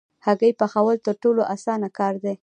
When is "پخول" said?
0.59-0.97